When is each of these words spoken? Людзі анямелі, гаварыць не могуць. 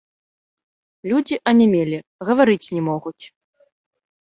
Людзі 1.11 1.35
анямелі, 1.53 2.03
гаварыць 2.31 2.61
не 2.75 2.81
могуць. 2.93 3.19